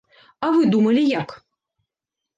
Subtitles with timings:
[0.45, 1.37] А вы думалі як?